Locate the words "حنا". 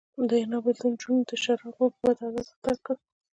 0.43-0.57